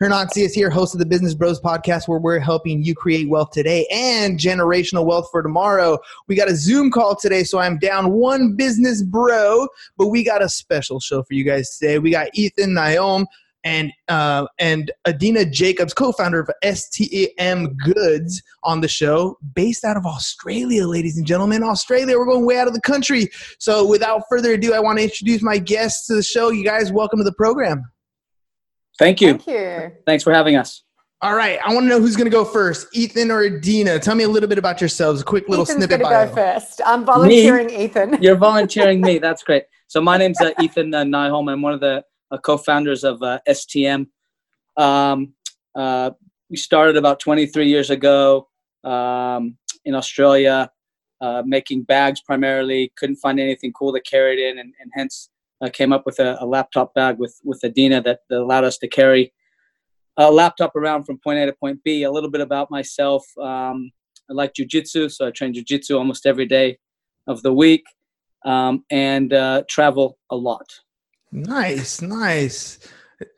[0.00, 3.50] Hernan Cias here, host of the Business Bros podcast, where we're helping you create wealth
[3.52, 5.98] today and generational wealth for tomorrow.
[6.26, 10.42] We got a Zoom call today, so I'm down one business bro, but we got
[10.42, 12.00] a special show for you guys today.
[12.00, 13.26] We got Ethan Nyholm
[13.62, 20.04] and uh, and Adina Jacobs, co-founder of STM Goods, on the show, based out of
[20.06, 21.62] Australia, ladies and gentlemen.
[21.62, 23.28] Australia, we're going way out of the country.
[23.60, 26.50] So, without further ado, I want to introduce my guests to the show.
[26.50, 27.84] You guys, welcome to the program.
[28.98, 29.38] Thank you.
[29.38, 29.92] Thank you.
[30.06, 30.82] Thanks for having us.
[31.22, 33.98] All right, I want to know who's going to go first, Ethan or Adina.
[33.98, 35.22] Tell me a little bit about yourselves.
[35.22, 36.82] A quick little Ethan's snippet going to go first.
[36.84, 38.18] I'm volunteering Ethan.
[38.22, 39.18] You're volunteering me.
[39.20, 39.64] That's great.
[39.86, 41.50] So my name's uh, Ethan uh, Nyholm.
[41.50, 44.08] I'm one of the uh, co-founders of uh, STM.
[44.76, 45.32] Um,
[45.74, 46.10] uh,
[46.50, 48.48] we started about 23 years ago
[48.82, 49.56] um,
[49.86, 50.70] in Australia,
[51.22, 52.92] uh, making bags primarily.
[52.98, 55.30] Couldn't find anything cool to carry it in, and, and hence
[55.64, 58.78] uh, came up with a, a laptop bag with with Adina that, that allowed us
[58.78, 59.32] to carry
[60.16, 62.02] a laptop around from point A to point B.
[62.02, 63.26] A little bit about myself.
[63.38, 63.90] Um,
[64.30, 66.78] I like jujitsu, so I train jujitsu almost every day
[67.26, 67.84] of the week,
[68.44, 70.66] um, and uh, travel a lot.
[71.32, 72.78] Nice, nice.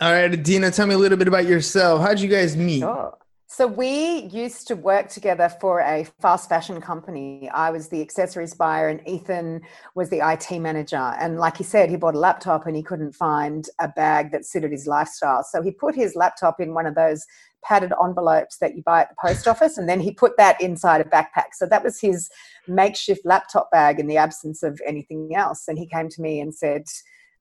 [0.00, 2.02] All right, Adina, tell me a little bit about yourself.
[2.02, 2.80] How'd you guys meet?
[2.80, 3.16] Sure.
[3.56, 7.48] So we used to work together for a fast fashion company.
[7.48, 9.62] I was the accessories buyer and Ethan
[9.94, 11.14] was the IT manager.
[11.18, 14.44] And like he said, he bought a laptop and he couldn't find a bag that
[14.44, 15.42] suited his lifestyle.
[15.42, 17.24] So he put his laptop in one of those
[17.64, 21.00] padded envelopes that you buy at the post office and then he put that inside
[21.00, 21.54] a backpack.
[21.54, 22.28] So that was his
[22.68, 25.66] makeshift laptop bag in the absence of anything else.
[25.66, 26.84] And he came to me and said,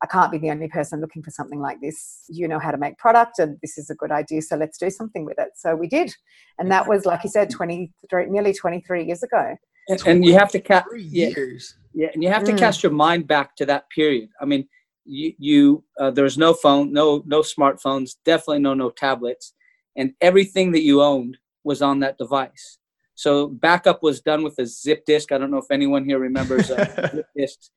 [0.04, 2.26] I can't be the only person looking for something like this.
[2.28, 4.42] You know how to make product, and this is a good idea.
[4.42, 5.50] So let's do something with it.
[5.56, 6.14] So we did,
[6.60, 9.56] and that was, like you said, twenty three, nearly twenty three years ago.
[9.88, 11.76] And, and you have to ca- Three yeah, years.
[11.94, 12.58] yeah, and you have to Mm.
[12.60, 14.30] cast your mind back to that period.
[14.42, 14.68] I mean,
[15.06, 19.54] you, you uh, there was no phone, no no smartphones, definitely no no tablets,
[19.96, 22.78] and everything that you owned was on that device.
[23.16, 25.32] So backup was done with a zip disk.
[25.32, 26.84] I don't know if anyone here remembers uh,
[27.16, 27.70] zip disks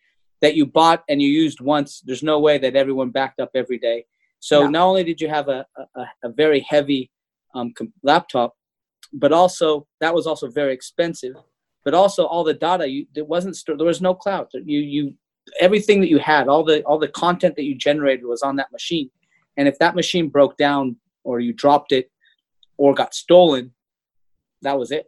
[0.42, 2.00] that you bought and you used once.
[2.04, 4.04] There's no way that everyone backed up every day.
[4.40, 4.68] So No.
[4.68, 5.66] not only did you have a
[5.96, 7.10] a, a very heavy
[7.54, 8.54] um, com- laptop,
[9.12, 11.34] but also that was also very expensive.
[11.84, 14.46] But also all the data you there wasn't there was no cloud.
[14.52, 15.14] You you
[15.60, 18.70] everything that you had, all the all the content that you generated was on that
[18.72, 19.10] machine.
[19.56, 22.10] And if that machine broke down or you dropped it
[22.76, 23.72] or got stolen,
[24.62, 25.06] that was it.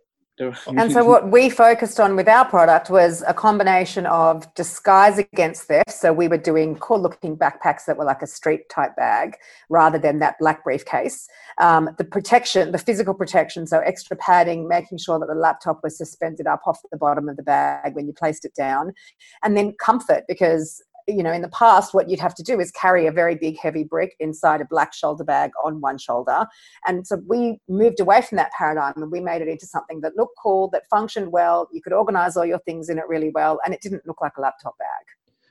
[0.67, 5.65] And so what we focused on with our product was a combination of disguise against
[5.65, 5.91] theft.
[5.91, 9.37] So we were doing cool looking backpacks that were like a street type bag
[9.69, 11.29] rather than that black briefcase.
[11.59, 15.99] Um, the protection, the physical protection, so extra padding, making sure that the laptop was
[15.99, 18.95] suspended up off the bottom of the bag when you placed it down.
[19.43, 22.71] And then comfort because you know, in the past, what you'd have to do is
[22.71, 26.47] carry a very big, heavy brick inside a black shoulder bag on one shoulder.
[26.87, 30.17] And so we moved away from that paradigm and we made it into something that
[30.17, 31.69] looked cool, that functioned well.
[31.73, 34.37] You could organize all your things in it really well, and it didn't look like
[34.39, 35.07] a laptop bag.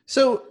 [0.10, 0.42] So,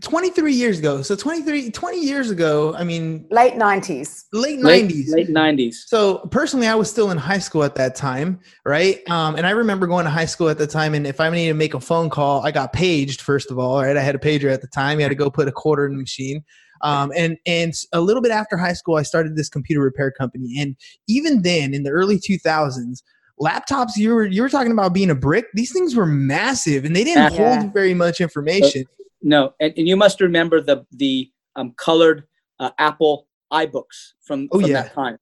[0.00, 1.02] 23 years ago.
[1.02, 4.24] So, 23, 20 years ago, I mean, Late 90s.
[4.32, 5.12] late late 90s.
[5.12, 5.84] late nineties.
[5.86, 9.06] So personally, I was still in high school at that time, right?
[9.10, 11.52] Um, and I remember going to high school at the time, and if I needed
[11.52, 13.98] to make a phone call, I got paged first of all, right?
[13.98, 14.98] I had a pager at the time.
[14.98, 16.42] You had to go put a quarter in the machine.
[16.80, 20.54] Um, and and a little bit after high school, I started this computer repair company.
[20.58, 20.74] And
[21.06, 23.02] even then, in the early 2000s,
[23.38, 25.44] laptops you were you were talking about being a brick.
[25.52, 27.58] These things were massive, and they didn't Yeah.
[27.60, 28.84] hold very much information.
[29.22, 32.24] No, and, and you must remember the the um, colored
[32.58, 34.82] uh, Apple iBooks from, Oh, from yeah.
[34.82, 35.18] that time.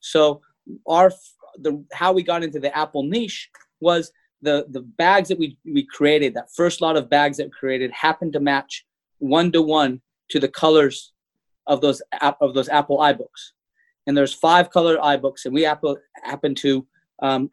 [0.00, 0.40] So
[0.86, 1.10] our
[1.58, 3.48] the how we got into the Apple niche
[3.80, 4.12] was
[4.42, 6.34] the the bags that we we created.
[6.34, 8.86] That first lot of bags that we created happened to match
[9.18, 10.00] one to one
[10.30, 11.12] to the colors
[11.66, 12.00] of those
[12.40, 13.52] of those Apple iBooks.
[14.06, 16.86] And there's five color iBooks, and we Apple happen to
[17.22, 17.50] um,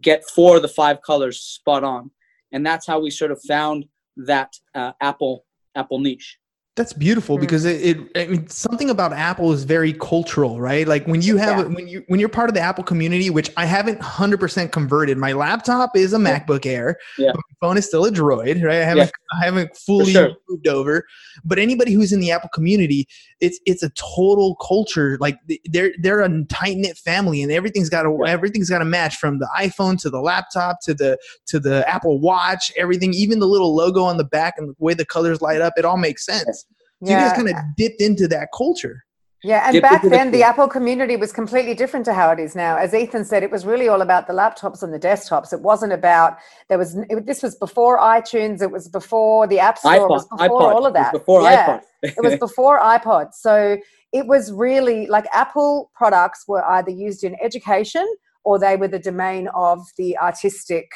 [0.00, 2.10] get four of the five colors spot on,
[2.52, 3.86] and that's how we sort of found
[4.16, 6.39] that uh, Apple Apple niche.
[6.80, 7.40] That's beautiful Mm.
[7.42, 10.88] because it, it I mean something about Apple is very cultural, right?
[10.88, 11.64] Like when you have Yeah.
[11.74, 15.18] when you when you're part of the Apple community, which I haven't hundred percent converted.
[15.18, 17.32] My laptop is a MacBook Air, Yeah.
[17.34, 18.80] but my phone is still a Droid, right?
[18.80, 20.30] I haven't I haven't fully sure.
[20.48, 21.04] moved over.
[21.44, 23.06] But anybody who's in the Apple community,
[23.40, 25.18] it's it's a total culture.
[25.20, 25.38] Like
[25.70, 28.30] they're they're a tight knit family, and everything's got to Yeah.
[28.32, 31.18] everything's got to match from the iPhone to the laptop to the
[31.48, 32.72] to the Apple Watch.
[32.78, 35.74] Everything, even the little logo on the back and the way the colors light up,
[35.76, 36.64] it all makes sense.
[37.02, 39.04] So you guys kind of dipped into that culture.
[39.42, 40.42] Yeah, and Dip back into the then the.
[40.42, 42.76] Apple community was completely different to how it is now.
[42.76, 45.52] As Ethan said, it was really all about the laptops and the desktops.
[45.54, 46.36] It wasn't about
[46.68, 48.60] there was it, this was before iTunes.
[48.60, 49.94] It was before the App Store.
[49.94, 51.12] it was before iPod, all of it was that.
[51.12, 51.66] before yeah.
[51.66, 51.82] iPod.
[52.02, 53.32] it was before iPod.
[53.32, 53.78] So
[54.12, 58.06] it was really like Apple products were either used in education
[58.44, 60.90] or they were the domain of the artistic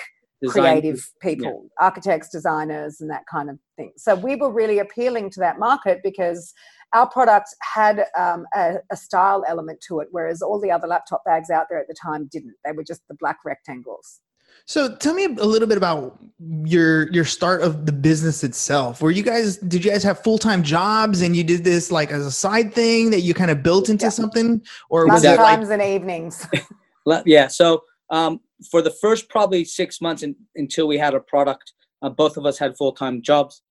[0.46, 3.92] Design- creative people, architects, designers, and that kind of thing.
[3.96, 6.52] So we were really appealing to that market because
[6.94, 11.24] our product had um, a, a style element to it, whereas all the other laptop
[11.24, 12.54] bags out there at the time didn't.
[12.64, 14.20] They were just the black rectangles.
[14.66, 16.18] So tell me a little bit about
[16.64, 19.02] your your start of the business itself.
[19.02, 22.12] Were you guys did you guys have full time jobs and you did this like
[22.12, 24.10] as a side thing that you kind of built into Yeah.
[24.10, 26.46] something, or Lunch was it like times and evenings.
[27.26, 28.40] Yeah so um,
[28.70, 31.72] for the first probably six months in, until we had a product
[32.02, 33.62] uh, both of us had full-time jobs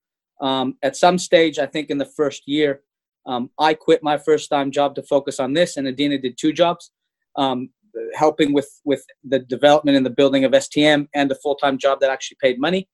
[0.41, 2.81] um, at some stage i think in the first year
[3.25, 6.53] um, i quit my first time job to focus on this and adina did two
[6.53, 6.91] jobs
[7.38, 7.69] um,
[8.15, 12.09] helping with with the development and the building of stm and a full-time job that
[12.09, 12.88] actually paid money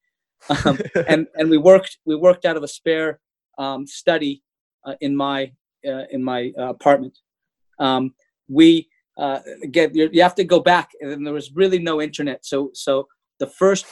[0.66, 0.78] um,
[1.08, 3.20] and and we worked we worked out of a spare
[3.58, 4.42] um, study
[4.86, 5.52] uh, in my
[5.88, 7.18] uh, in my uh, apartment.
[7.80, 8.14] Um,
[8.48, 8.90] we
[9.20, 12.40] uh, again you, you have to go back, and there was really no internet.
[12.46, 13.08] So so
[13.40, 13.86] the first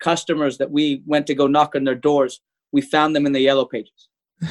[0.00, 2.40] customers that we went to go knock on their doors,
[2.72, 4.08] we found them in the yellow pages.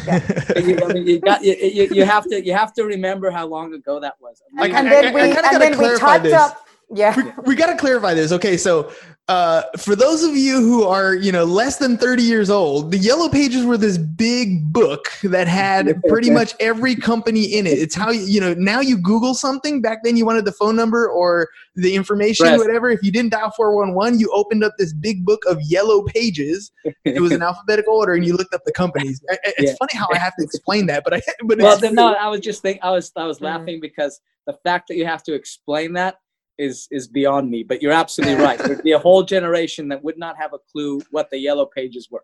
[0.08, 3.48] you, I mean, you, got, you, you, you have to you have to remember how
[3.48, 4.42] long ago that was.
[4.60, 6.34] I mean, and I- then we I kinda and then we clarify typed this.
[6.34, 6.66] up.
[6.92, 7.16] Yeah.
[7.16, 8.32] we, we got to clarify this.
[8.32, 8.92] Okay, so
[9.30, 12.98] uh, for those of you who are, you know, less than 30 years old, the
[12.98, 17.78] Yellow Pages were this big book that had pretty much every company in it.
[17.78, 19.84] It's how you, you know, now you Google something.
[19.84, 22.58] Back then, you wanted the phone number or the information, Right.
[22.58, 22.90] whatever.
[22.90, 26.72] If you didn't dial 411, you opened up this big book of Yellow Pages.
[27.06, 29.24] It was in alphabetical order, and you looked up the companies.
[29.30, 29.75] It's Yeah.
[29.78, 32.40] funny how I have to explain that, but I, but well it's no i was
[32.40, 35.94] just thinking, i was i was laughing because the fact that you have to explain
[35.94, 36.18] that
[36.60, 40.18] is is beyond me but you're absolutely right there'd be a whole generation that would
[40.18, 42.24] not have a clue what the yellow pages were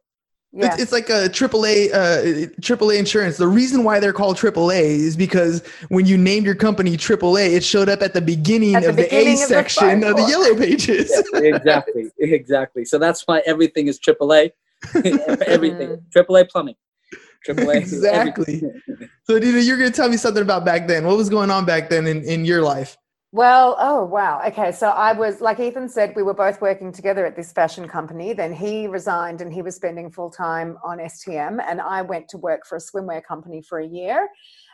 [0.52, 0.68] Yeah.
[0.68, 3.36] It's, it's like a AAA, uh, AAA insurance.
[3.36, 5.56] The reason why they're called AAA is because
[5.90, 8.96] when you named your company AAA, it showed up at the beginning At the of
[8.96, 11.12] the A of the section of the yellow pages.
[11.34, 14.50] exactly exactly so that's why everything is aaa
[15.56, 16.78] everything aaa plumbing
[17.50, 18.64] aaa Exactly.
[19.24, 21.06] so, Dina, you're going to tell me something about back then.
[21.06, 22.98] What was going on back then in, in your life?
[23.36, 24.42] Well, oh wow.
[24.48, 27.86] Okay, so I was like Ethan said, we were both working together at this fashion
[27.86, 28.32] company.
[28.32, 32.38] Then he resigned and he was spending full time on STM, and I went to
[32.38, 34.30] work for a swimwear company for a year.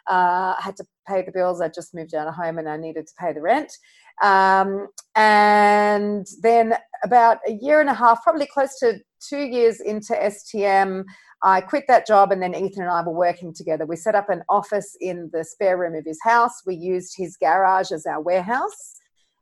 [0.07, 1.59] Uh, I had to pay the bills.
[1.59, 3.71] I just moved out of home and I needed to pay the rent.
[4.21, 10.13] Um, and then about a year and a half, probably close to two years into
[10.13, 11.03] STM,
[11.43, 13.85] I quit that job, and then Ethan and I were working together.
[13.85, 16.61] We set up an office in the spare room of his house.
[16.65, 18.95] We used his garage as our warehouse,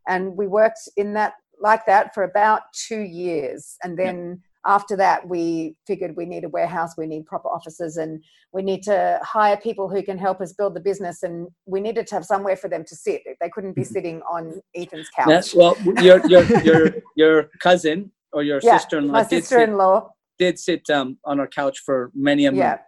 [0.07, 3.75] and we worked in that like that for about two years.
[3.83, 8.23] And then after that, we figured we need a warehouse, we need proper offices, and
[8.51, 11.23] we need to hire people who can help us build the business.
[11.23, 13.21] And we needed to have somewhere for them to sit.
[13.39, 15.27] They couldn't be sitting on Ethan's couch.
[15.27, 20.09] That's, well your your your your cousin or your yeah, sister-in-law my did sit, sister-in-law.
[20.37, 22.81] did sit um, on our couch for many a Yeah, month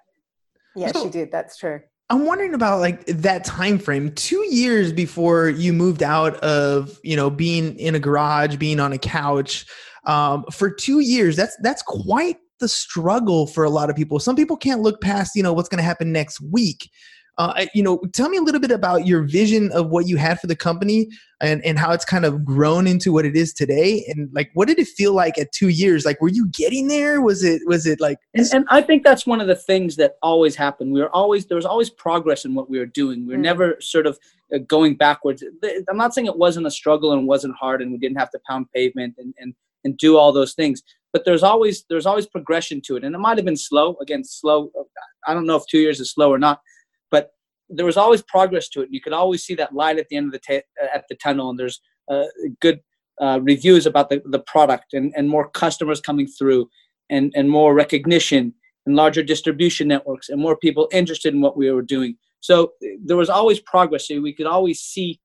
[0.75, 1.31] yeah, So- she did.
[1.31, 1.81] That's true.
[2.09, 7.15] I'm wondering about like that time frame, two years before you moved out of you
[7.15, 9.65] know being in a garage, being on a couch.
[10.05, 14.19] Um, for two years, that's that's quite the struggle for a lot of people.
[14.19, 16.89] Some people can't look past you know what's going to happen next week.
[17.37, 20.39] Uh, you know, tell me a little bit about your vision of what you had
[20.39, 21.07] for the company
[21.39, 24.03] and and how it's kind of grown into what it is today.
[24.09, 26.05] And like, what did it feel like at two years?
[26.05, 27.21] Like, were you getting there?
[27.21, 30.17] Was it was it like And, and I think that's one of the things that
[30.21, 30.91] always happened.
[30.91, 33.25] We were always there was always progress in what we were doing.
[33.25, 33.43] We were Mm.
[33.43, 34.19] never sort of
[34.53, 35.41] uh, going backwards.
[35.89, 38.39] I'm not saying it wasn't a struggle and wasn't hard, and we didn't have to
[38.47, 40.81] pound pavement and and and do all those things.
[41.13, 43.97] But there's always there's always progression to it, and it might have been slow.
[44.01, 44.71] Again, slow.
[45.27, 46.61] I don't know if two years is slow or not,
[47.09, 47.31] but
[47.69, 48.85] there was always progress to it.
[48.85, 51.49] and You could always see that light at the end of the at the tunnel,
[51.49, 52.23] and there's uh,
[52.61, 52.79] good
[53.21, 56.69] uh, reviews about the, the product and, and more customers coming through
[57.09, 58.53] and, and more recognition
[58.85, 62.17] and larger distribution networks and more people interested in what we were doing.
[62.39, 62.73] So
[63.05, 64.07] there was always progress.
[64.07, 65.19] So we could always see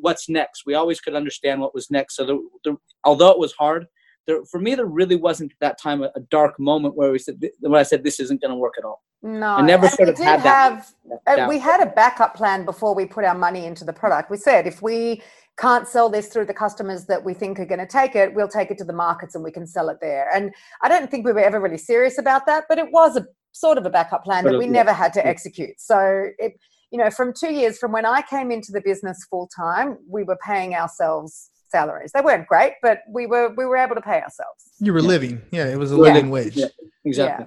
[0.00, 0.64] what's next.
[0.66, 2.16] We always could understand what was next.
[2.16, 3.86] So the, the, although it was hard,
[4.26, 7.18] there, for me, there really wasn't at that time a, a, dark moment where we
[7.18, 9.02] said, when I said this isn't going to work at all.
[9.22, 10.92] No, I never sort of had have,
[11.26, 11.48] that.
[11.48, 14.30] We had a backup plan before we put our money into the product.
[14.30, 15.22] We said if we
[15.56, 18.48] can't sell this through the customers that we think are going to take it, we'll
[18.48, 20.28] take it to the markets and we can sell it there.
[20.34, 20.52] And
[20.82, 23.78] I don't think we were ever really serious about that, but it was a sort
[23.78, 24.72] of a backup plan sort that we yeah.
[24.72, 25.80] never had to execute.
[25.80, 26.54] So it,
[26.94, 30.22] you know, from two years from when I came into the business full time, we
[30.22, 32.12] were paying ourselves salaries.
[32.12, 34.62] They weren't great, but we were we were able to pay ourselves.
[34.78, 35.66] You were living, yeah.
[35.66, 36.54] It was a living wage.
[36.54, 36.68] Yeah,
[37.04, 37.46] exactly.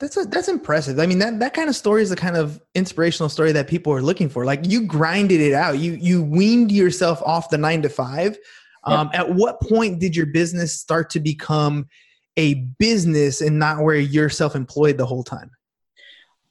[0.00, 0.98] That's a, that's impressive.
[0.98, 3.90] I mean, that that kind of story is the kind of inspirational story that people
[3.90, 4.44] are looking for.
[4.44, 5.78] Like you grinded it out.
[5.78, 8.36] You you weaned yourself off the nine to five.
[8.82, 11.88] Um, At what point did your business start to become
[12.36, 15.52] a business and not where you're self-employed the whole time?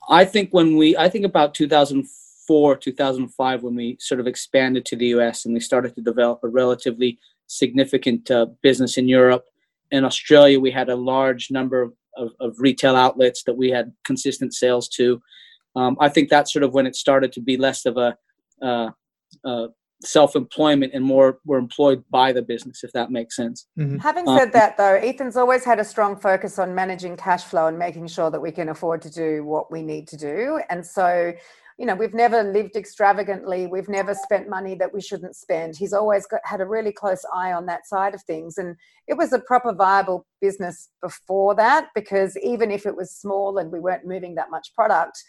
[0.09, 4.95] I think when we, I think about 2004, 2005, when we sort of expanded to
[4.95, 9.45] the US and we started to develop a relatively significant uh, business in Europe.
[9.91, 13.91] In Australia, we had a large number of of, of retail outlets that we had
[14.03, 15.21] consistent sales to.
[15.75, 18.15] Um, I think that's sort of when it started to be less of a
[18.61, 18.91] uh,
[19.43, 19.67] uh,
[20.01, 23.97] self-employment and more were employed by the business if that makes sense mm-hmm.
[23.99, 27.45] having um, said um, that though ethan's always had a strong focus on managing cash
[27.45, 30.59] flow and making sure that we can afford to do what we need to do
[30.69, 31.33] and so
[31.77, 35.75] you know we've never lived extravagantly we've never spent money that we shouldn't spend.
[35.75, 38.57] He's always got, had a really close eye on that side of things.
[38.57, 38.75] And
[39.07, 43.71] it was a proper viable business before that because even if it was small and
[43.71, 45.23] we weren't moving that much product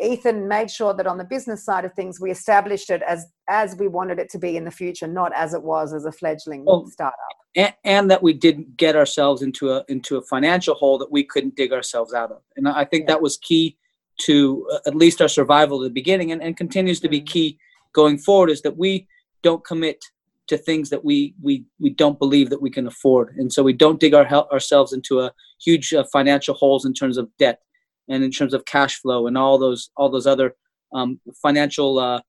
[0.00, 3.76] ethan made sure that on the business side of things we established it as as
[3.76, 6.64] we wanted it to be in the future not as it was as a fledgling
[6.64, 7.16] well, startup.
[7.54, 11.22] and, and, that we didn't get ourselves into a into a financial hole that we
[11.22, 12.42] couldn't dig ourselves out of.
[12.56, 13.14] And i think yeah.
[13.14, 13.76] that was key
[14.22, 17.32] to uh, at least our survival at the beginning and, and continues to be mm-hmm.
[17.32, 17.58] key
[17.92, 19.06] going forward is that we
[19.42, 20.04] don't commit
[20.46, 23.72] to things that we we we don't believe that we can afford and so we
[23.72, 27.60] don't dig our ourselves into a huge uh, financial holes in terms of debt
[28.08, 30.54] and in terms of cash flow and all those all those other
[30.94, 32.20] um, financial uh,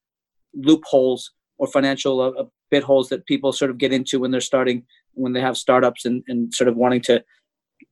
[0.53, 4.83] loopholes or financial uh, bit holes that people sort of get into when they're starting
[5.13, 7.23] when they have startups and, and sort of wanting to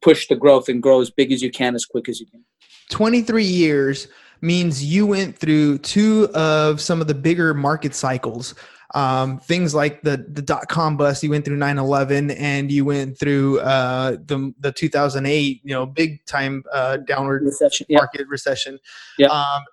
[0.02, 2.44] push the growth and grow as big as you can as quick as you can
[2.90, 4.08] 23 years
[4.42, 8.54] means you went through two of some of the bigger market cycles.
[8.96, 13.18] Um, things like the the dot com bust, you went through 9/11, and you went
[13.18, 18.28] through uh, the the 2008, you know, big time uh, downward recession, market yep.
[18.30, 18.78] recession.
[19.18, 19.30] Yeah.
[19.30, 19.64] Um,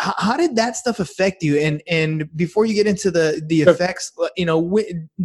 [0.00, 1.58] how, how, did that stuff affect you?
[1.58, 4.78] And and before you get into the the effects, uh, you know,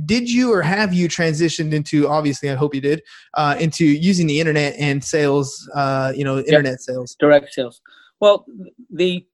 [0.05, 2.07] did you or have you transitioned into?
[2.07, 3.03] Obviously, I hope you did
[3.35, 5.69] uh, into using the internet and sales.
[5.75, 6.79] Uh, you know, internet yep.
[6.79, 7.81] sales, direct sales.
[8.19, 8.45] Well,
[8.89, 9.25] the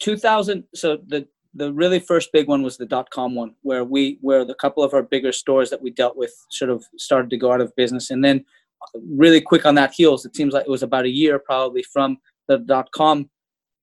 [0.00, 0.64] 2000.
[0.74, 4.44] So the the really first big one was the dot com one, where we where
[4.44, 7.52] the couple of our bigger stores that we dealt with sort of started to go
[7.52, 8.44] out of business, and then
[8.82, 11.82] uh, really quick on that heels, it seems like it was about a year probably
[11.82, 13.30] from the dot com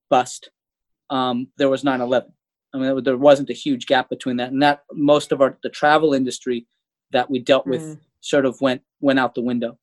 [0.10, 0.52] bust
[1.14, 2.32] um, there was 9/11.
[2.74, 5.70] I mean, there wasn't a huge gap between that, and that most of our the
[5.70, 6.66] travel industry
[7.12, 8.00] that we dealt with mm.
[8.22, 9.78] sort of went went out the window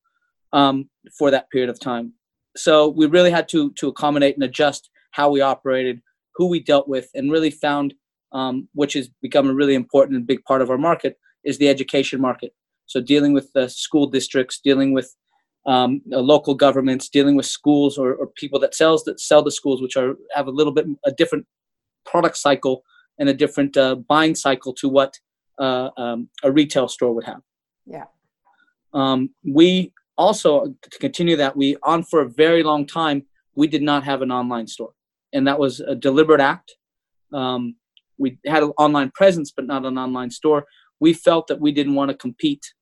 [0.51, 2.13] um, for that period of time.
[2.57, 6.01] So we really had to to accommodate and adjust how we operated,
[6.35, 7.93] who we dealt with, and really found,
[8.33, 11.69] um, which has become a really important and big part of our market, is the
[11.69, 12.53] education market.
[12.87, 15.15] So dealing with the school districts, dealing with
[15.65, 19.51] um, uh, local governments dealing with schools or, or, people that sells that sell the
[19.51, 21.45] schools, which are have a little bit a different
[22.05, 22.83] product cycle
[23.19, 25.19] and a different uh, buying cycle to what
[25.59, 27.41] uh, um, a retail store would have.
[27.85, 28.05] Yeah.
[28.93, 33.23] Um, we also to continue that we on for a very long time
[33.55, 34.93] we did not have an online store,
[35.33, 36.75] and that was a deliberate act.
[37.33, 37.75] Um,
[38.17, 40.65] we had an online presence, but not an online store.
[40.99, 42.73] We felt that we didn't want to compete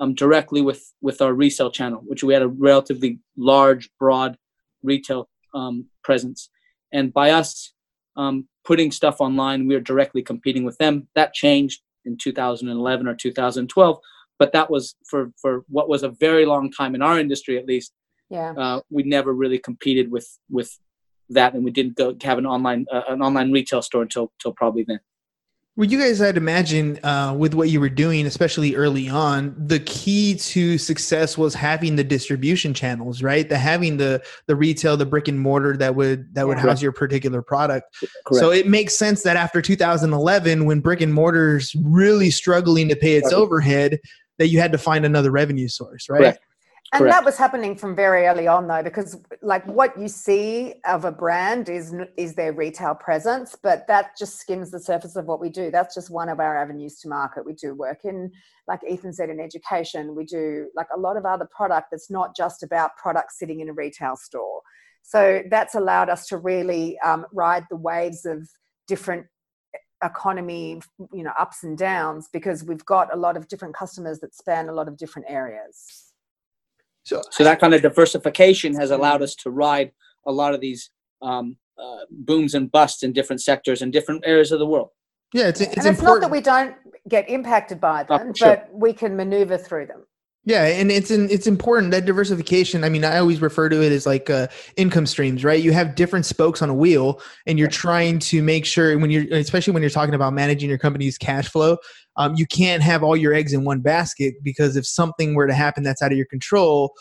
[0.00, 4.36] um, directly with with our resale channel, which we had a relatively large, broad
[4.82, 6.48] retail um, presence.
[6.92, 7.72] And by us
[8.16, 11.06] um, putting stuff online, we are directly competing with them.
[11.14, 13.98] That changed in 2011 or 2012,
[14.38, 17.66] but that was for for what was a very long time in our industry, at
[17.66, 17.92] least.
[18.30, 20.78] Yeah, uh, we never really competed with with
[21.28, 24.52] that, and we didn't go have an online uh, an online retail store until until
[24.52, 25.00] probably then.
[25.76, 29.78] Well, you guys, I'd imagine, uh, with what you were doing, especially early on, the
[29.78, 33.48] key to success was having the distribution channels, right?
[33.48, 36.62] The having the the retail, the brick and mortar that would that would Yeah.
[36.64, 37.94] house your particular product.
[38.26, 38.40] Correct.
[38.40, 43.14] So it makes sense that after 2011, when brick and mortar's really struggling to pay
[43.14, 43.38] its Right.
[43.40, 44.00] overhead,
[44.38, 46.36] that you had to find another revenue source, right?
[46.92, 47.14] And Correct.
[47.18, 51.12] that was happening from very early on, though, because like what you see of a
[51.12, 55.50] brand is is their retail presence, but that just skims the surface of what we
[55.50, 55.70] do.
[55.70, 57.46] That's just one of our avenues to market.
[57.46, 58.32] We do work in,
[58.66, 60.16] like Ethan said, in education.
[60.16, 63.68] We do like a lot of other product that's not just about products sitting in
[63.68, 64.60] a retail store.
[65.02, 68.48] So that's allowed us to really um, ride the waves of
[68.88, 69.26] different
[70.02, 70.80] economy,
[71.12, 74.68] you know, ups and downs because we've got a lot of different customers that span
[74.68, 76.09] a lot of different areas.
[77.04, 79.92] So So that kind of diversification has allowed us to ride
[80.26, 80.90] a lot of these
[81.22, 84.90] um, uh, booms and busts in different sectors and different areas of the world.
[85.32, 86.22] yeah, it's it's and it's not important.
[86.22, 86.74] that we don't
[87.08, 88.56] get impacted by Oh, them, sure.
[88.56, 90.04] but we can maneuver through them.
[90.44, 92.82] Yeah, and it's in, it's important that diversification.
[92.82, 95.62] I mean, I always refer to it as like uh, income streams, right?
[95.62, 99.26] You have different spokes on a wheel, and you're trying to make sure when you're,
[99.34, 101.76] especially when you're talking about managing your company's cash flow,
[102.20, 105.54] um, you can't have all your eggs in one basket because if something were to
[105.54, 106.92] happen that's out of your control,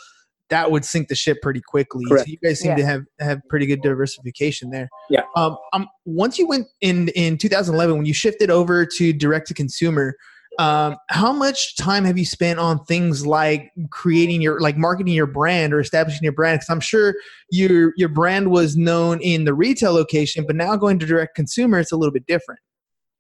[0.48, 2.06] that would sink the ship pretty quickly.
[2.08, 2.26] Correct.
[2.26, 2.78] So you guys seem Yeah.
[2.78, 4.88] to have have pretty good diversification there.
[5.10, 5.24] Yeah.
[5.36, 9.54] Um, um, once you went in in 2011 when you shifted over to direct to
[9.54, 10.16] consumer,
[10.58, 15.28] um, how much time have you spent on things like creating your like marketing your
[15.28, 16.60] brand or establishing your brand?
[16.60, 17.14] Because I'm sure
[17.52, 21.78] your your brand was known in the retail location, but now going to direct consumer,
[21.78, 22.62] it's a little bit different.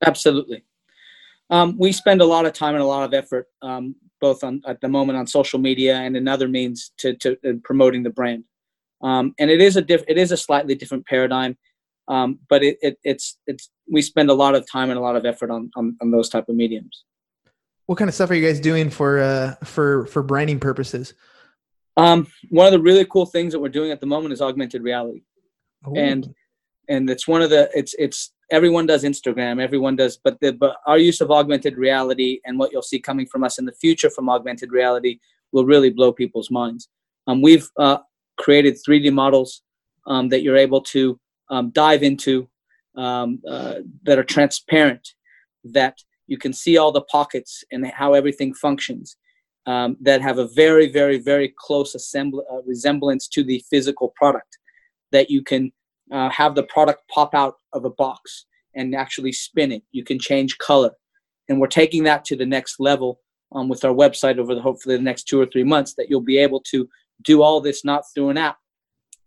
[0.05, 0.63] Absolutely.
[1.49, 4.61] Um, we spend a lot of time and a lot of effort, um, both on
[4.67, 8.09] at the moment on social media and in other means to, to in promoting the
[8.09, 8.43] brand.
[9.01, 11.57] Um, and it is a diff- it is a slightly different paradigm,
[12.07, 15.15] um, but it, it, it's it's we spend a lot of time and a lot
[15.15, 17.05] of effort on, on, on those type of mediums.
[17.85, 21.13] What kind of stuff are you guys doing for uh, for for branding purposes?
[21.97, 24.83] Um, one of the really cool things that we're doing at the moment is augmented
[24.83, 25.23] reality.
[25.97, 26.33] And-
[26.89, 30.77] and it's one of the it's it's everyone does instagram everyone does but the but
[30.87, 34.09] our use of augmented reality and what you'll see coming from us in the future
[34.09, 35.19] from augmented reality
[35.51, 36.89] will really blow people's minds.
[37.27, 37.99] Um, we've uh,
[38.37, 39.61] created 3d models
[40.07, 42.47] um, that you're able to um, dive into
[42.95, 45.13] um, uh, that are transparent
[45.63, 49.17] that you can see all the pockets and how everything functions
[49.65, 54.57] um, that have a very very very close assembl- uh, resemblance to the physical product
[55.11, 55.71] that you can
[56.11, 58.45] uh, have the product pop out of a box
[58.75, 59.83] and actually spin it.
[59.91, 60.91] You can change color,
[61.47, 63.19] and we're taking that to the next level
[63.53, 65.93] um, with our website over the hopefully the next two or three months.
[65.95, 66.87] That you'll be able to
[67.23, 68.57] do all this not through an app,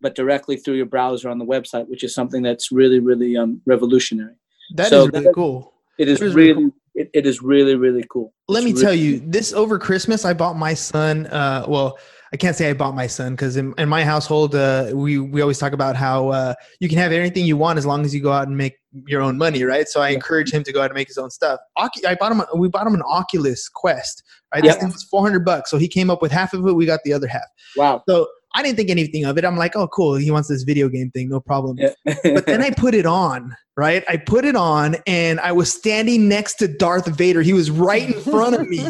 [0.00, 3.60] but directly through your browser on the website, which is something that's really really um,
[3.66, 4.34] revolutionary.
[4.76, 5.72] That is so really that- cool.
[5.98, 8.32] It is is really really it, it is really really cool.
[8.48, 11.26] Let It's me tell really- you, this over Christmas, I bought my son.
[11.26, 11.98] Uh, well,
[12.32, 15.42] I can't say I bought my son because in, in my household, uh, we we
[15.42, 18.22] always talk about how uh, you can have anything you want as long as you
[18.22, 19.86] go out and make your own money, right?
[19.86, 21.60] So I encourage him to go out and make his own stuff.
[21.76, 22.40] Ocu- I bought him.
[22.40, 24.22] a- We bought him an Oculus Quest.
[24.54, 25.70] Right, this thing was four hundred bucks.
[25.70, 26.72] So he came up with half of it.
[26.74, 27.42] We got the other half.
[27.76, 28.02] Wow.
[28.08, 29.44] So I didn't think anything of it.
[29.44, 30.14] I'm like, oh, cool.
[30.16, 31.78] He wants this video game thing, no problem.
[31.78, 31.90] Yeah.
[32.22, 34.04] But then I put it on, right?
[34.08, 37.40] I put it on and I was standing next to Darth Vader.
[37.40, 38.80] He was right in front of me.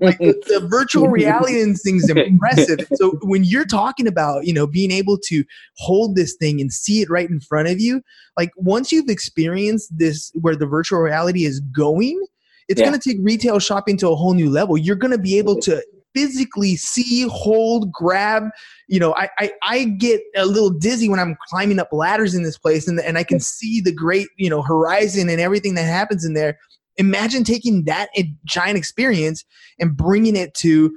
[0.00, 2.80] Like the, the virtual reality in this thing is impressive.
[2.94, 5.44] So when you're talking about, you know, being able to
[5.78, 8.02] hold this thing and see it right in front of you,
[8.36, 12.20] like once you've experienced this where the virtual reality is going,
[12.68, 12.88] it's Yeah.
[12.88, 14.76] going to take retail shopping to a whole new level.
[14.76, 15.82] You're going to be able to
[16.14, 18.48] physically see, hold, grab.
[18.88, 22.42] You know, I, I I get a little dizzy when I'm climbing up ladders in
[22.42, 25.84] this place, and and I can see the great you know horizon and everything that
[25.84, 26.58] happens in there.
[26.96, 29.44] Imagine taking that a giant experience
[29.78, 30.94] and bringing it to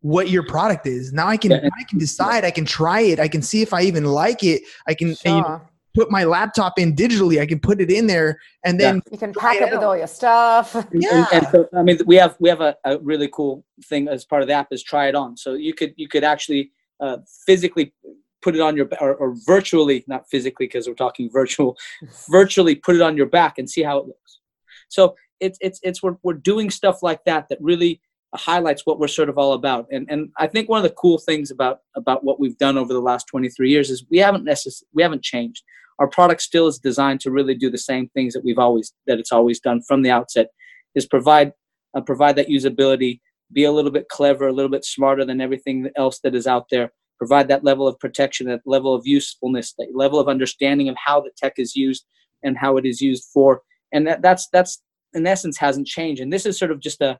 [0.00, 1.12] what your product is.
[1.12, 1.68] Now I can Yeah.
[1.78, 2.44] I can decide.
[2.44, 3.18] I can try it.
[3.18, 4.62] I can see if I even like it.
[4.86, 5.70] I can and, you know, Sure.
[5.94, 7.40] Put my laptop in digitally.
[7.40, 9.96] I can put it in there, and then You can pack it it with all
[9.96, 10.74] your stuff.
[10.92, 11.26] Yeah.
[11.32, 14.24] And, and so, I mean, we have we have a, a really cool thing as
[14.24, 15.36] part of the app is try it on.
[15.36, 17.94] So you could you could actually uh, physically
[18.42, 21.76] put it on your ba- or, or virtually, not physically because we're talking virtual,
[22.30, 24.40] virtually put it on your back and see how it looks.
[24.88, 28.00] So it's it's it's we're we're doing stuff like that that really
[28.34, 29.86] highlights what we're sort of all about.
[29.90, 32.92] And and I think one of the cool things about about what we've done over
[32.92, 35.62] the last 23 years is we haven't necess- we haven't changed.
[35.98, 39.18] Our product still is designed to really do the same things that we've always that
[39.18, 40.48] it's always done from the outset
[40.94, 41.52] is provide
[41.94, 43.20] uh, provide that usability,
[43.52, 46.66] be a little bit clever, a little bit smarter than everything else that is out
[46.70, 46.92] there.
[47.18, 51.20] Provide that level of protection, that level of usefulness, that level of understanding of how
[51.20, 52.04] the tech is used
[52.42, 53.62] and how it is used for.
[53.92, 54.82] And that, that's that's
[55.14, 56.20] in essence hasn't changed.
[56.20, 57.18] And this is sort of just a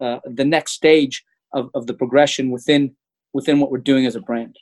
[0.00, 2.94] uh, the next stage of, of the progression within
[3.32, 4.58] within what we're doing as a brand.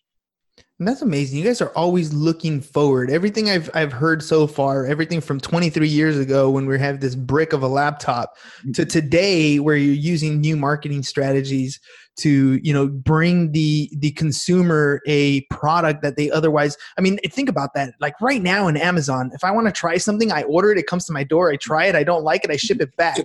[0.80, 1.38] And that's amazing.
[1.38, 3.08] You guys are always looking forward.
[3.08, 7.14] Everything I've I've heard so far, everything from 23 years ago when we have this
[7.14, 8.36] brick of a laptop
[8.74, 8.88] to Mm-hmm.
[8.88, 11.78] today where you're using new marketing strategies
[12.16, 17.48] to, you know, bring the the consumer a product that they otherwise I mean, think
[17.48, 17.94] about that.
[18.00, 20.88] Like right now in Amazon, if I want to try something, I order it, it
[20.88, 23.18] comes to my door, I try it, I don't like it, I ship it back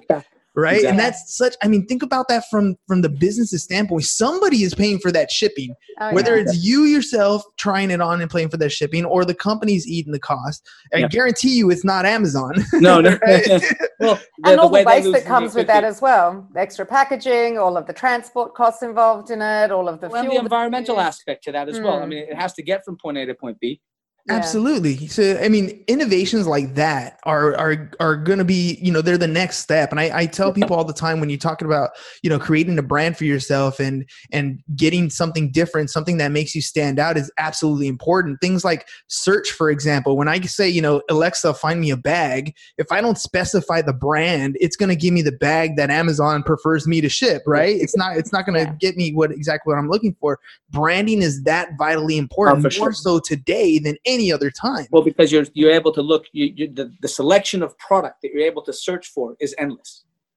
[0.56, 0.90] right Exactly.
[0.90, 4.74] and that's such i mean think about that from from the business's standpoint somebody is
[4.74, 6.44] paying for that shipping Oh, whether yeah.
[6.44, 10.12] it's you yourself trying it on and paying for that shipping or the company's eating
[10.14, 11.08] the cost i Yeah.
[11.08, 13.18] guarantee you it's not amazon No, no.
[13.26, 13.48] Right?
[14.00, 16.86] well, and all the way they waste that comes with that as well the extra
[16.86, 20.42] packaging all of the transport costs involved in it all of the well, fuel the
[20.42, 22.00] environmental aspect to that as well.
[22.00, 22.10] I Mm.
[22.10, 23.82] mean, it has to get from point A to point B.
[24.28, 24.36] Yeah.
[24.36, 25.08] Absolutely.
[25.08, 29.18] So I mean, innovations like that are are are going to be, you know, they're
[29.18, 29.90] the next step.
[29.92, 32.78] And I, I tell people all the time when you're talking about, you know, creating
[32.78, 37.18] a brand for yourself and and getting something different, something that makes you stand out
[37.18, 38.40] is absolutely important.
[38.40, 40.16] Things like search, for example.
[40.16, 42.54] When I say, you know, Alexa, find me a bag.
[42.78, 46.44] If I don't specify the brand, it's going to give me the bag that Amazon
[46.44, 47.42] prefers me to ship.
[47.48, 47.78] Right?
[47.78, 48.18] It's not.
[48.18, 48.76] It's not going to Yeah.
[48.80, 50.40] get me what exactly what I'm looking for.
[50.70, 54.86] Branding is that vitally important, Oh, for more so today than any other time.
[54.92, 58.30] Well, because you're you're able to look, you, you, the the selection of product that
[58.34, 59.92] you're able to search for is endless.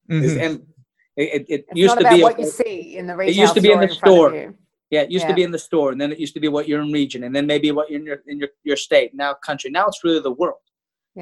[0.09, 0.41] Is Mhm.
[0.47, 0.69] endless.
[1.17, 3.17] It, it, it it's used not to about be a- what you see in the
[3.17, 4.55] retail used to be in the store in store.
[4.95, 6.65] Yeah, it used to be in the store, and then it used to be what
[6.69, 9.31] you're in region, and then maybe what you're in your in your, your state, now
[9.49, 9.71] country.
[9.71, 10.65] Now it's really the world.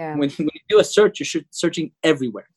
[0.01, 2.49] yeah When, when you do a search, you're searching everywhere.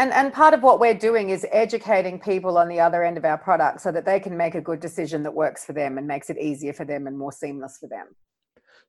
[0.00, 3.24] And and part of what we're doing is educating people on the other end of
[3.30, 6.06] our product so that they can make a good decision that works for them and
[6.14, 8.06] makes it easier for them and more seamless for them.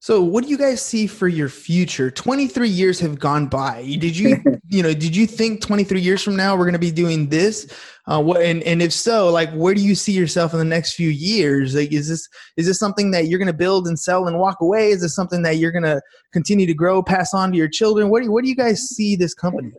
[0.03, 2.11] So, what do you guys see for your future?
[2.11, 3.83] 23 years have gone by.
[4.01, 6.91] Did you, you know, did you think 23 years from now we're going to be
[6.91, 7.73] doing this?
[8.05, 10.95] Uh, what, and and if so, like, where do you see yourself in the next
[10.95, 11.73] few years?
[11.73, 14.59] Like, is this is this something that you're going to build and sell and walk
[14.59, 14.89] away?
[14.89, 16.01] Is this something that you're going to
[16.33, 18.09] continue to grow, pass on to your children?
[18.09, 19.71] What do you, what do you guys see this company?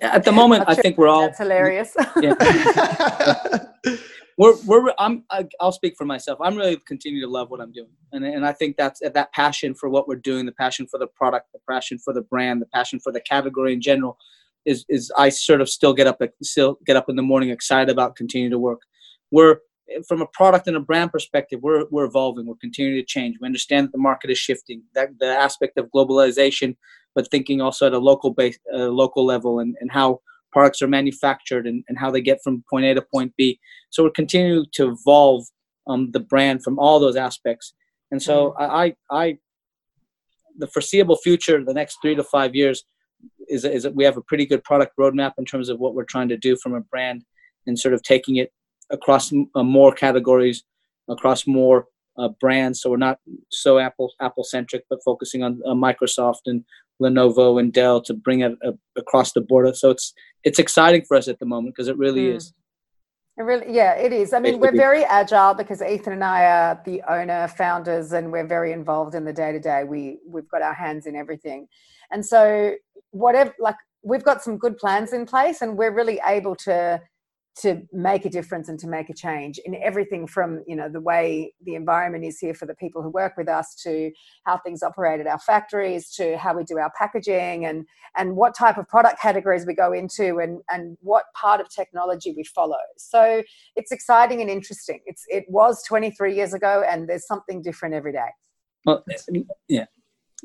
[0.00, 1.94] At the moment, I'm I think we're all That's hilarious.
[4.36, 5.24] we're we're I'm
[5.60, 6.38] I'll speak for myself.
[6.42, 9.74] I'm really continue to love what I'm doing, and and I think that's that passion
[9.74, 12.66] for what we're doing, the passion for the product, the passion for the brand, the
[12.66, 14.18] passion for the category in general,
[14.66, 17.90] is is I sort of still get up still get up in the morning excited
[17.90, 18.82] about continuing to work.
[19.30, 19.58] We're
[20.06, 22.46] from a product and a brand perspective, we're we're evolving.
[22.46, 23.36] We're continuing to change.
[23.40, 24.82] We understand that the market is shifting.
[24.94, 26.76] That the aspect of globalization,
[27.14, 30.20] but thinking also at a local base, uh, local level, and and how
[30.56, 33.60] products are manufactured and, and how they get from point A to point B.
[33.90, 35.42] So we're continuing to evolve
[35.86, 37.74] um, the brand from all those aspects.
[38.10, 38.86] And so I, I,
[39.22, 39.38] I,
[40.62, 42.78] the foreseeable future, the next three to five years,
[43.54, 46.12] is is that we have a pretty good product roadmap in terms of what we're
[46.14, 47.18] trying to do from a brand
[47.66, 48.50] and sort of taking it
[48.96, 49.24] across
[49.56, 50.58] uh, more categories,
[51.16, 51.78] across more
[52.20, 52.80] uh, brands.
[52.80, 53.18] So we're not
[53.64, 56.64] so Apple Apple centric, but focusing on uh, Microsoft and
[57.02, 59.74] Lenovo and Dell to bring it uh, across the border.
[59.74, 60.12] So it's
[60.44, 62.36] it's exciting for us at the moment because it really Mm.
[62.36, 62.52] is.
[63.38, 64.32] It really, yeah, it is.
[64.32, 68.46] I mean, we're very agile because Ethan and I are the owner, founders, and we're
[68.46, 69.84] very involved in the day to day.
[69.84, 71.68] We we've got our hands in everything,
[72.10, 72.74] and so
[73.10, 77.02] whatever, like we've got some good plans in place, and we're really able to
[77.56, 81.00] to make a difference and to make a change in everything from you know the
[81.00, 84.12] way the environment is here for the people who work with us to
[84.44, 88.54] how things operate at our factories to how we do our packaging and and what
[88.54, 92.76] type of product categories we go into and and what part of technology we follow.
[92.98, 93.42] So
[93.74, 95.00] it's exciting and interesting.
[95.06, 98.28] It's it was 23 years ago and there's something different every day.
[98.84, 99.86] Well, eh, mm, yeah.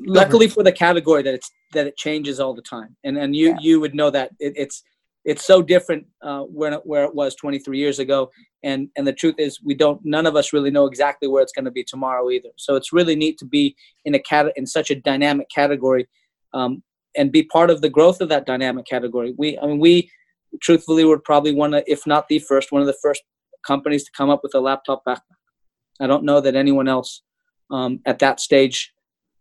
[0.00, 3.50] Luckily for the category that it's that it changes all the time, and and you
[3.50, 3.56] Yeah.
[3.60, 4.82] you would know that it, it's
[5.24, 8.30] it's so different uh, where where it was 23 years ago,
[8.62, 11.52] and and the truth is we don't none of us really know exactly where it's
[11.52, 12.50] going to be tomorrow either.
[12.56, 16.08] So it's really neat to be in a cat in such a dynamic category,
[16.54, 16.82] um,
[17.16, 19.34] and be part of the growth of that dynamic category.
[19.36, 20.10] We I mean we
[20.60, 23.22] truthfully were probably one of if not the first one of the first
[23.64, 25.20] companies to come up with a laptop backpack.
[26.00, 27.22] I don't know that anyone else
[27.70, 28.92] um, at that stage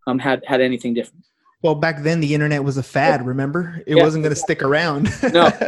[0.05, 1.25] um, had had anything different.
[1.63, 3.25] Well, back then the internet was a fad.
[3.25, 4.03] Remember, it Yeah.
[4.03, 5.09] wasn't going to stick around.
[5.33, 5.51] No.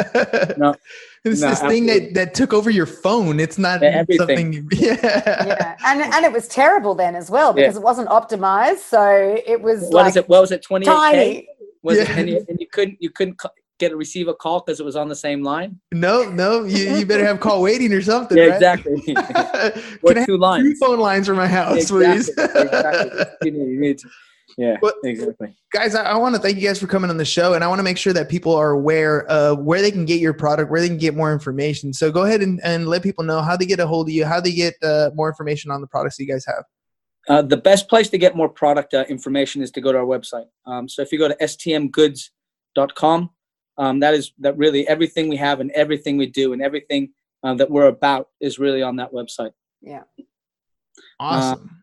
[0.58, 0.76] No.
[1.24, 3.40] it's No, this thing that that took over your phone.
[3.40, 4.18] It's not everything.
[4.18, 4.70] something.
[4.74, 4.98] Yeah.
[5.04, 9.62] yeah and and it was terrible then as well because it wasn't optimized so it
[9.62, 10.30] was What like is it?
[10.30, 10.62] What was it?
[10.64, 10.96] Twenty eight k?
[10.96, 11.48] tiny
[11.82, 12.10] Was it?
[12.10, 12.18] Yeah.
[12.20, 13.40] And you, and you couldn't you couldn't
[13.80, 15.80] get a receive a call because it was on the same line.
[15.92, 18.38] No, no, you, you better have call waiting or something.
[18.38, 18.54] Yeah, right?
[18.56, 19.02] exactly.
[19.02, 19.24] Can or
[20.16, 22.06] I have two two phone lines for my house, exactly.
[22.06, 22.30] please?
[22.30, 23.26] exactly.
[23.44, 24.10] You need, you need to.
[24.58, 25.56] Yeah, Well- exactly.
[25.72, 27.68] guys i, I want to thank you guys for coming on the show and i
[27.68, 30.70] want to make sure that people are aware of where they can get your product
[30.70, 33.58] where they can get more information so go ahead and, and let people know how
[33.58, 36.18] they get a hold of you how they get uh, more information on the products
[36.18, 36.64] that you guys have
[37.30, 40.06] Uh, the best place to get more product uh, information is to go to our
[40.06, 40.48] website.
[40.66, 43.30] Um, so if you go to stmgoods.com,
[43.78, 47.14] um, that is that really everything we have and everything we do and everything
[47.44, 49.54] uh, that we're about is really on that website.
[49.82, 50.04] Yeah.
[51.20, 51.83] awesome yeah.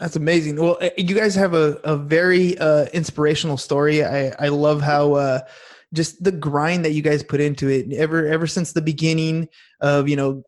[0.00, 0.56] That's amazing.
[0.56, 4.04] Well uh, you guys have a, a very uh, inspirational story.
[4.04, 5.40] I, I love how uh,
[5.92, 7.92] just the grind that you guys put into it.
[7.92, 9.48] Ever ever since the beginning
[9.80, 10.42] of you know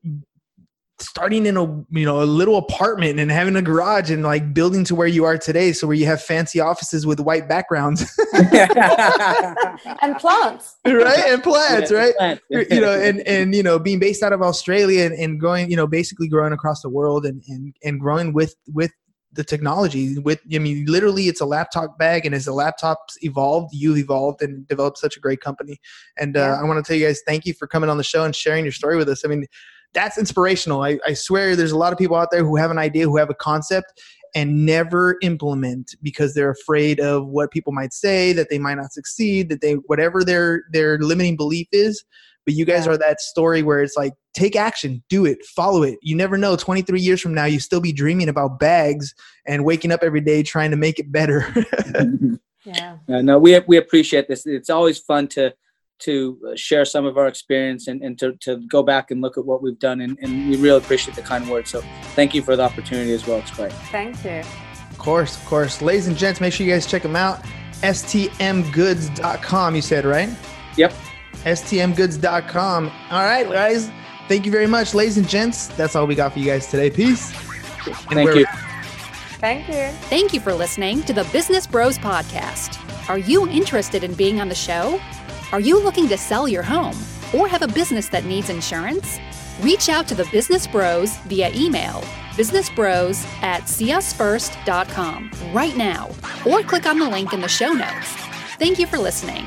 [0.98, 4.82] starting in a you know a little apartment and having a garage and like building
[4.82, 8.02] to where you are today so where you have fancy offices with white backgrounds.
[10.02, 10.76] And plants.
[10.86, 11.24] right?
[11.28, 12.14] And plants Yeah, right?
[12.16, 12.40] plant.
[12.50, 15.76] you know and and you know being based out of australia and, and growing you
[15.76, 18.90] know basically growing across the world and and, and growing with with
[19.36, 23.72] the technology with i mean literally it's a laptop bag and as the laptops evolved
[23.74, 25.78] you've evolved and developed such a great company.
[26.16, 26.60] And uh, Yeah.
[26.60, 28.64] i want to tell you guys thank you for coming on the show and sharing
[28.64, 29.24] your story with us.
[29.24, 29.46] I mean
[29.94, 30.82] that's inspirational.
[30.82, 33.16] I, I swear there's a lot of people out there who have an idea who
[33.16, 34.02] have a concept
[34.34, 38.92] and never implement because they're afraid of what people might say that they might not
[38.92, 42.04] succeed that they whatever their their limiting belief is
[42.46, 42.92] but you guys Yeah.
[42.92, 46.56] are that story where it's like take action do it follow it you never know
[46.56, 49.12] 23 years from now you still be dreaming about bags
[49.46, 51.52] and waking up every day trying to make it better
[52.64, 52.96] Yeah.
[53.08, 54.44] Uh, no, we we appreciate this.
[54.44, 55.54] It's always fun to
[56.00, 59.38] to uh, share some of our experience and, and to, to go back and look
[59.38, 61.70] at what we've done and, and we really appreciate the kind words.
[61.70, 61.80] So
[62.16, 63.38] thank you for the opportunity as well.
[63.38, 63.72] It's great.
[63.92, 64.42] Thank you.
[64.90, 67.40] of course of course ladies and gents make sure you guys check them out
[67.82, 70.28] stmgoods.com you said right
[70.76, 70.92] Yep.
[71.44, 73.90] stmgoods.com all right guys
[74.28, 76.90] thank you very much ladies and gents that's all we got for you guys today
[76.90, 77.32] peace
[78.10, 78.46] And Thank you.
[79.38, 79.98] Thank you.
[80.08, 82.80] Thank you for listening to the Business Bros Podcast.
[83.08, 85.00] Are you interested in being on the show?
[85.52, 86.96] Are you looking to sell your home
[87.32, 89.20] or have a business that needs insurance?
[89.60, 92.02] Reach out to the Business Bros via email
[92.36, 96.10] businessbros at seeusfirst.com right now
[96.44, 98.08] or click on the link in the show notes.
[98.58, 99.46] Thank you for listening.